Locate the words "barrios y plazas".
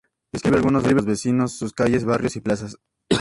2.05-2.77